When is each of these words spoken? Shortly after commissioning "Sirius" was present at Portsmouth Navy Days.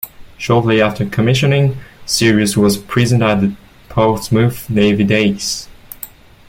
Shortly 0.35 0.81
after 0.81 1.05
commissioning 1.05 1.77
"Sirius" 2.07 2.57
was 2.57 2.75
present 2.75 3.21
at 3.21 3.51
Portsmouth 3.87 4.67
Navy 4.67 5.03
Days. 5.03 5.69